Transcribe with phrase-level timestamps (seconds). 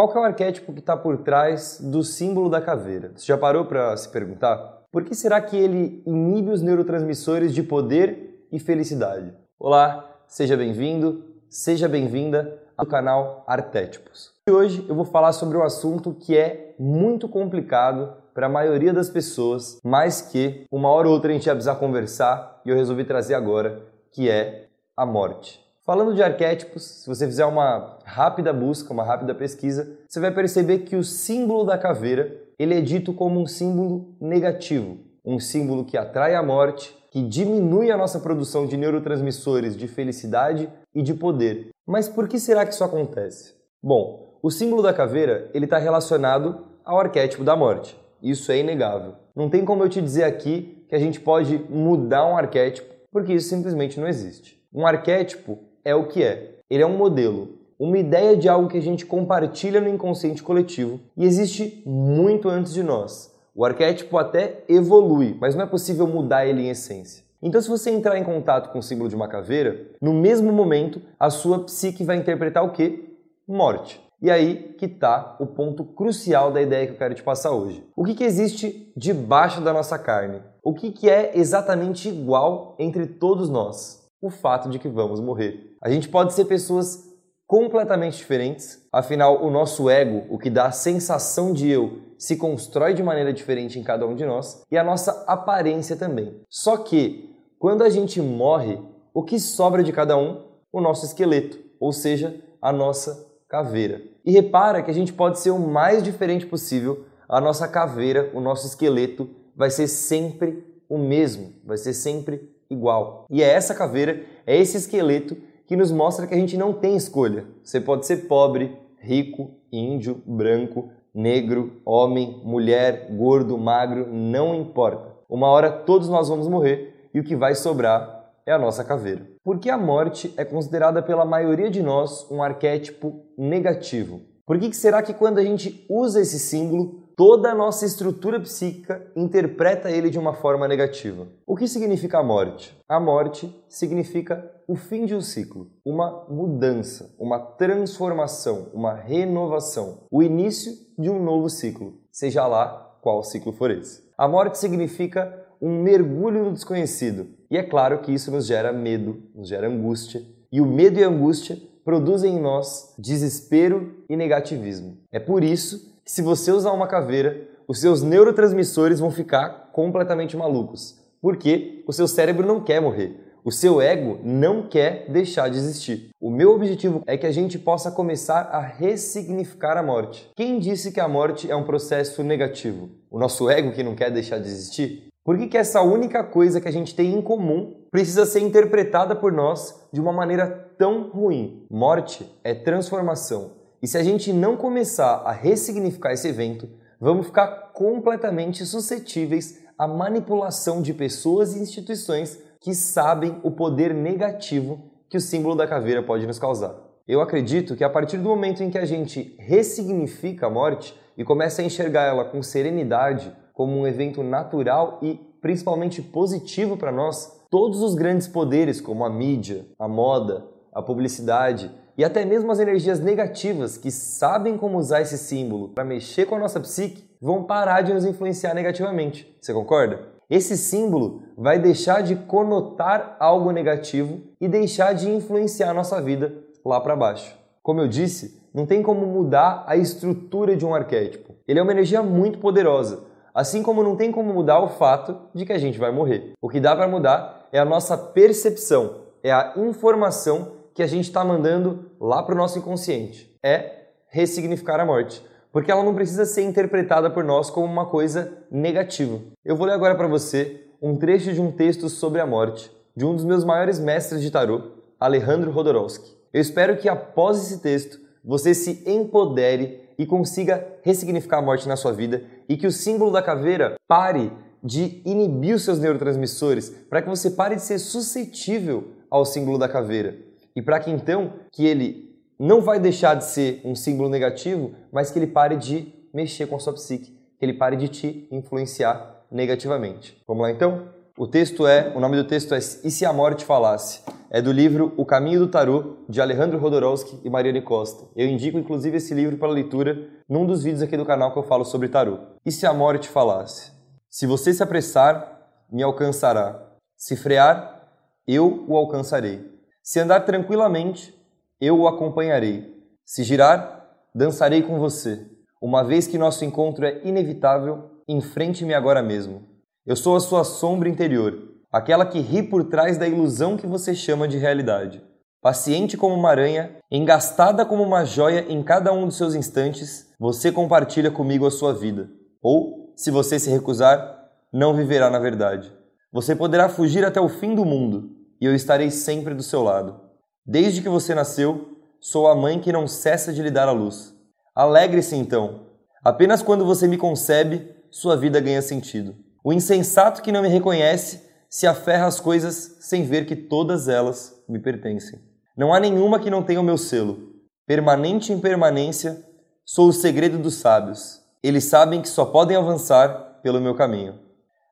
[0.00, 3.12] Qual que é o arquétipo que está por trás do símbolo da caveira?
[3.14, 4.86] Você já parou para se perguntar?
[4.90, 9.34] Por que será que ele inibe os neurotransmissores de poder e felicidade?
[9.58, 14.32] Olá, seja bem-vindo, seja bem-vinda ao canal Artétipos.
[14.48, 18.94] E hoje eu vou falar sobre um assunto que é muito complicado para a maioria
[18.94, 22.74] das pessoas, mas que uma hora ou outra a gente ia precisar conversar e eu
[22.74, 25.60] resolvi trazer agora, que é a morte.
[25.90, 30.84] Falando de arquétipos, se você fizer uma rápida busca, uma rápida pesquisa, você vai perceber
[30.84, 35.98] que o símbolo da caveira ele é dito como um símbolo negativo, um símbolo que
[35.98, 41.70] atrai a morte, que diminui a nossa produção de neurotransmissores de felicidade e de poder.
[41.84, 43.56] Mas por que será que isso acontece?
[43.82, 47.98] Bom, o símbolo da caveira ele está relacionado ao arquétipo da morte.
[48.22, 49.14] Isso é inegável.
[49.34, 53.32] Não tem como eu te dizer aqui que a gente pode mudar um arquétipo, porque
[53.32, 54.56] isso simplesmente não existe.
[54.72, 56.56] Um arquétipo é o que é.
[56.68, 61.00] Ele é um modelo, uma ideia de algo que a gente compartilha no inconsciente coletivo
[61.16, 63.34] e existe muito antes de nós.
[63.54, 67.24] O arquétipo até evolui, mas não é possível mudar ele em essência.
[67.42, 71.00] Então, se você entrar em contato com o símbolo de uma caveira, no mesmo momento
[71.18, 73.16] a sua psique vai interpretar o que?
[73.48, 74.00] Morte.
[74.22, 77.82] E aí que está o ponto crucial da ideia que eu quero te passar hoje.
[77.96, 80.42] O que, que existe debaixo da nossa carne?
[80.62, 84.00] O que, que é exatamente igual entre todos nós?
[84.20, 85.69] o fato de que vamos morrer.
[85.82, 87.08] A gente pode ser pessoas
[87.46, 92.92] completamente diferentes, afinal, o nosso ego, o que dá a sensação de eu, se constrói
[92.92, 96.42] de maneira diferente em cada um de nós e a nossa aparência também.
[96.50, 98.78] Só que, quando a gente morre,
[99.14, 100.44] o que sobra de cada um?
[100.70, 104.02] O nosso esqueleto, ou seja, a nossa caveira.
[104.22, 108.40] E repara que a gente pode ser o mais diferente possível, a nossa caveira, o
[108.40, 113.26] nosso esqueleto, vai ser sempre o mesmo, vai ser sempre igual.
[113.30, 115.36] E é essa caveira, é esse esqueleto
[115.70, 117.44] que nos mostra que a gente não tem escolha.
[117.62, 125.14] Você pode ser pobre, rico, índio, branco, negro, homem, mulher, gordo, magro, não importa.
[125.28, 129.24] Uma hora todos nós vamos morrer e o que vai sobrar é a nossa caveira.
[129.44, 134.22] Porque a morte é considerada pela maioria de nós um arquétipo negativo.
[134.44, 139.06] Por que será que quando a gente usa esse símbolo, toda a nossa estrutura psíquica
[139.14, 141.28] interpreta ele de uma forma negativa.
[141.46, 142.74] O que significa a morte?
[142.88, 150.22] A morte significa o fim de um ciclo, uma mudança, uma transformação, uma renovação, o
[150.22, 154.02] início de um novo ciclo, seja lá qual ciclo for esse.
[154.16, 157.26] A morte significa um mergulho no desconhecido.
[157.50, 160.22] E é claro que isso nos gera medo, nos gera angústia.
[160.50, 164.96] E o medo e a angústia produzem em nós desespero e negativismo.
[165.12, 171.00] É por isso se você usar uma caveira, os seus neurotransmissores vão ficar completamente malucos.
[171.22, 173.32] Porque o seu cérebro não quer morrer.
[173.44, 176.10] O seu ego não quer deixar de existir.
[176.20, 180.28] O meu objetivo é que a gente possa começar a ressignificar a morte.
[180.34, 182.90] Quem disse que a morte é um processo negativo?
[183.08, 185.06] O nosso ego que não quer deixar de existir?
[185.24, 189.14] Por que, que essa única coisa que a gente tem em comum precisa ser interpretada
[189.14, 191.64] por nós de uma maneira tão ruim?
[191.70, 196.68] Morte é transformação, e se a gente não começar a ressignificar esse evento,
[197.00, 204.90] vamos ficar completamente suscetíveis à manipulação de pessoas e instituições que sabem o poder negativo
[205.08, 206.74] que o símbolo da caveira pode nos causar.
[207.08, 211.24] Eu acredito que a partir do momento em que a gente ressignifica a morte e
[211.24, 217.40] começa a enxergar ela com serenidade, como um evento natural e principalmente positivo para nós,
[217.50, 221.70] todos os grandes poderes, como a mídia, a moda, a publicidade
[222.00, 226.34] e até mesmo as energias negativas que sabem como usar esse símbolo para mexer com
[226.34, 229.30] a nossa psique vão parar de nos influenciar negativamente.
[229.38, 230.00] Você concorda?
[230.30, 236.32] Esse símbolo vai deixar de conotar algo negativo e deixar de influenciar a nossa vida
[236.64, 237.36] lá para baixo.
[237.62, 241.34] Como eu disse, não tem como mudar a estrutura de um arquétipo.
[241.46, 243.00] Ele é uma energia muito poderosa,
[243.34, 246.32] assim como não tem como mudar o fato de que a gente vai morrer.
[246.40, 251.04] O que dá para mudar é a nossa percepção, é a informação que a gente
[251.04, 253.36] está mandando lá para o nosso inconsciente.
[253.42, 255.24] É ressignificar a morte.
[255.52, 259.20] Porque ela não precisa ser interpretada por nós como uma coisa negativa.
[259.44, 263.04] Eu vou ler agora para você um trecho de um texto sobre a morte de
[263.04, 266.16] um dos meus maiores mestres de tarô, Alejandro Rodorowski.
[266.32, 271.76] Eu espero que após esse texto você se empodere e consiga ressignificar a morte na
[271.76, 274.32] sua vida e que o símbolo da caveira pare
[274.62, 279.68] de inibir os seus neurotransmissores para que você pare de ser suscetível ao símbolo da
[279.68, 284.74] caveira e para que então que ele não vai deixar de ser um símbolo negativo,
[284.92, 288.28] mas que ele pare de mexer com a sua psique, que ele pare de te
[288.30, 290.20] influenciar negativamente.
[290.26, 290.88] Vamos lá então?
[291.18, 294.02] O texto é, o nome do texto é E se a morte falasse?
[294.30, 298.06] é do livro O Caminho do Tarô, de Alejandro Rodorowski e Mariane Costa.
[298.14, 301.42] Eu indico inclusive esse livro para leitura num dos vídeos aqui do canal que eu
[301.42, 302.18] falo sobre tarô.
[302.46, 303.72] E se a morte falasse?
[304.08, 306.62] Se você se apressar, me alcançará.
[306.96, 307.88] Se frear,
[308.26, 309.44] eu o alcançarei.
[309.82, 311.14] Se andar tranquilamente,
[311.60, 312.74] eu o acompanharei.
[313.04, 315.26] Se girar, dançarei com você.
[315.60, 319.48] Uma vez que nosso encontro é inevitável, enfrente-me agora mesmo.
[319.86, 323.94] Eu sou a sua sombra interior, aquela que ri por trás da ilusão que você
[323.94, 325.02] chama de realidade.
[325.40, 330.52] Paciente como uma aranha, engastada como uma joia em cada um dos seus instantes, você
[330.52, 332.10] compartilha comigo a sua vida.
[332.42, 335.72] Ou, se você se recusar, não viverá na verdade.
[336.12, 340.00] Você poderá fugir até o fim do mundo, e eu estarei sempre do seu lado.
[340.46, 344.14] Desde que você nasceu, sou a mãe que não cessa de lhe dar a luz.
[344.54, 345.66] Alegre-se então.
[346.02, 349.14] Apenas quando você me concebe, sua vida ganha sentido.
[349.44, 354.34] O insensato que não me reconhece se aferra às coisas sem ver que todas elas
[354.48, 355.18] me pertencem.
[355.56, 357.30] Não há nenhuma que não tenha o meu selo.
[357.66, 359.22] Permanente em permanência,
[359.64, 361.20] sou o segredo dos sábios.
[361.42, 364.18] Eles sabem que só podem avançar pelo meu caminho.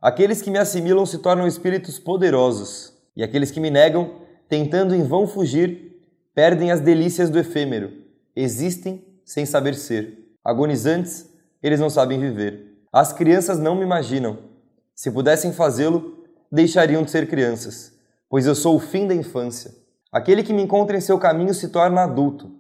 [0.01, 4.13] Aqueles que me assimilam se tornam espíritos poderosos, e aqueles que me negam,
[4.49, 6.01] tentando em vão fugir,
[6.33, 7.93] perdem as delícias do efêmero.
[8.35, 10.37] Existem sem saber ser.
[10.45, 11.29] Agonizantes,
[11.61, 12.79] eles não sabem viver.
[12.93, 14.39] As crianças não me imaginam.
[14.95, 17.93] Se pudessem fazê-lo, deixariam de ser crianças,
[18.31, 19.75] pois eu sou o fim da infância.
[20.13, 22.53] Aquele que me encontra em seu caminho se torna adulto.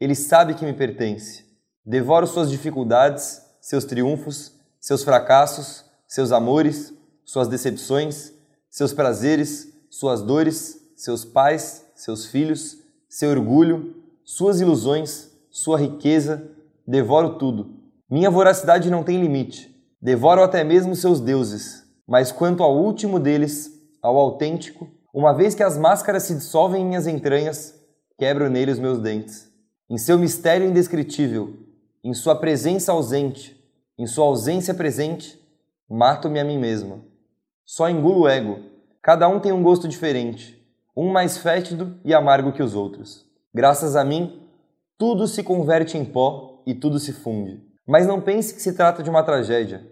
[0.00, 1.44] Ele sabe que me pertence.
[1.84, 8.32] Devoro suas dificuldades, seus triunfos, seus fracassos, seus amores, suas decepções,
[8.70, 12.78] seus prazeres, suas dores, seus pais, seus filhos,
[13.08, 13.94] seu orgulho,
[14.24, 16.50] suas ilusões, sua riqueza,
[16.86, 17.76] devoro tudo.
[18.10, 19.74] Minha voracidade não tem limite.
[20.00, 21.84] Devoro até mesmo seus deuses.
[22.06, 23.70] Mas quanto ao último deles,
[24.02, 27.74] ao autêntico, uma vez que as máscaras se dissolvem em minhas entranhas,
[28.18, 29.50] quebro nele os meus dentes.
[29.90, 31.54] Em seu mistério indescritível,
[32.04, 33.56] em sua presença ausente,
[33.98, 35.40] em sua ausência presente,
[35.88, 37.00] Mato-me a mim mesma.
[37.64, 38.58] Só engulo o ego.
[39.06, 40.60] Cada um tem um gosto diferente,
[40.96, 43.24] um mais fétido e amargo que os outros.
[43.54, 44.42] Graças a mim,
[44.98, 47.62] tudo se converte em pó e tudo se funde.
[47.86, 49.86] Mas não pense que se trata de uma tragédia.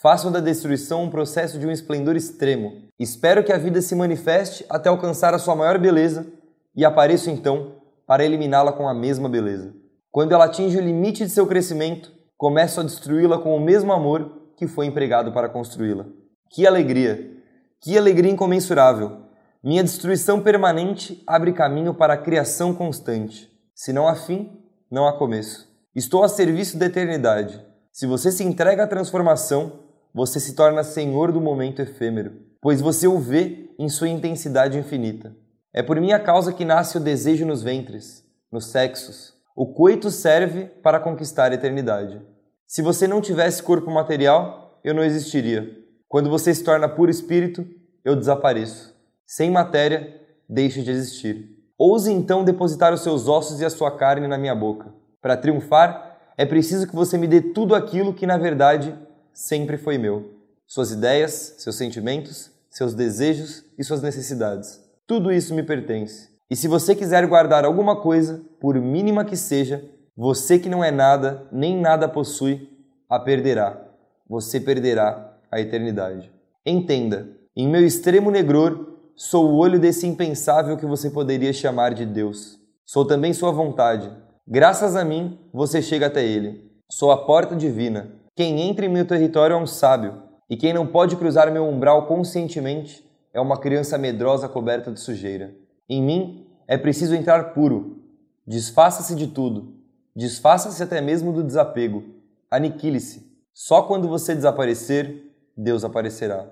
[0.00, 2.84] Faço da destruição um processo de um esplendor extremo.
[2.96, 6.32] Espero que a vida se manifeste até alcançar a sua maior beleza
[6.76, 7.72] e apareço então
[8.06, 9.74] para eliminá-la com a mesma beleza.
[10.12, 14.30] Quando ela atinge o limite de seu crescimento, começo a destruí-la com o mesmo amor
[14.56, 16.06] que foi empregado para construí-la.
[16.48, 17.39] Que alegria!
[17.82, 19.22] Que alegria incomensurável!
[19.64, 23.50] Minha destruição permanente abre caminho para a criação constante.
[23.74, 24.52] Se não há fim,
[24.90, 25.66] não há começo.
[25.96, 27.58] Estou a serviço da eternidade.
[27.90, 29.80] Se você se entrega à transformação,
[30.12, 35.34] você se torna senhor do momento efêmero, pois você o vê em sua intensidade infinita.
[35.72, 38.22] É por minha causa que nasce o desejo nos ventres,
[38.52, 39.32] nos sexos.
[39.56, 42.20] O coito serve para conquistar a eternidade.
[42.66, 45.80] Se você não tivesse corpo material, eu não existiria.
[46.10, 47.64] Quando você se torna puro espírito,
[48.04, 48.92] eu desapareço.
[49.24, 51.56] Sem matéria, deixo de existir.
[51.78, 54.92] Ouse então depositar os seus ossos e a sua carne na minha boca.
[55.22, 58.92] Para triunfar, é preciso que você me dê tudo aquilo que, na verdade,
[59.32, 60.34] sempre foi meu:
[60.66, 64.80] suas ideias, seus sentimentos, seus desejos e suas necessidades.
[65.06, 66.28] Tudo isso me pertence.
[66.50, 70.90] E se você quiser guardar alguma coisa, por mínima que seja, você que não é
[70.90, 72.68] nada, nem nada possui,
[73.08, 73.80] a perderá.
[74.28, 76.30] Você perderá a eternidade.
[76.64, 82.06] Entenda, em meu extremo negror, sou o olho desse impensável que você poderia chamar de
[82.06, 82.58] Deus.
[82.86, 84.10] Sou também sua vontade.
[84.46, 86.70] Graças a mim, você chega até ele.
[86.90, 88.10] Sou a porta divina.
[88.36, 92.06] Quem entra em meu território é um sábio, e quem não pode cruzar meu umbral
[92.06, 95.54] conscientemente é uma criança medrosa coberta de sujeira.
[95.88, 97.98] Em mim é preciso entrar puro.
[98.46, 99.80] Desfaça-se de tudo,
[100.14, 102.04] Desfaça-se até mesmo do desapego.
[102.50, 103.30] Aniquile-se.
[103.54, 105.29] Só quando você desaparecer,
[105.60, 106.48] Deus aparecerá.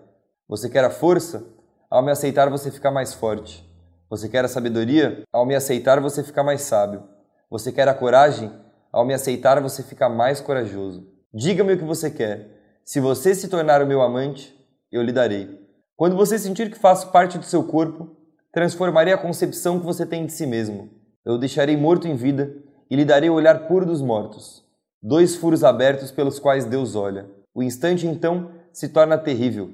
[0.46, 1.42] Você quer a força?
[1.90, 3.66] Ao me aceitar, você fica mais forte.
[4.10, 5.22] Você quer a sabedoria?
[5.32, 7.04] Ao me aceitar, você fica mais sábio.
[7.50, 8.52] Você quer a coragem?
[8.92, 11.08] Ao me aceitar, você fica mais corajoso.
[11.32, 12.80] Diga-me o que você quer.
[12.84, 14.54] Se você se tornar o meu amante,
[14.92, 15.58] eu lhe darei.
[15.96, 18.14] Quando você sentir que faço parte do seu corpo,
[18.52, 20.90] transformarei a concepção que você tem de si mesmo.
[21.24, 22.54] Eu o deixarei morto em vida
[22.90, 24.62] e lhe darei o olhar puro dos mortos.
[25.02, 27.26] Dois furos abertos pelos quais Deus olha.
[27.54, 29.72] O instante então se torna terrível.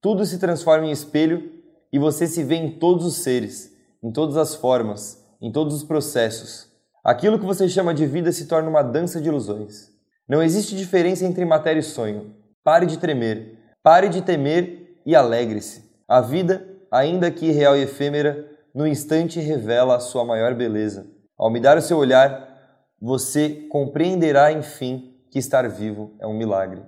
[0.00, 1.52] Tudo se transforma em espelho
[1.92, 5.84] e você se vê em todos os seres, em todas as formas, em todos os
[5.84, 6.68] processos.
[7.04, 9.92] Aquilo que você chama de vida se torna uma dança de ilusões.
[10.28, 12.34] Não existe diferença entre matéria e sonho.
[12.64, 15.88] Pare de tremer, pare de temer e alegre-se.
[16.08, 21.06] A vida, ainda que irreal e efêmera, no instante revela a sua maior beleza.
[21.38, 22.48] Ao me dar o seu olhar,
[23.00, 26.82] você compreenderá, enfim, que estar vivo é um milagre.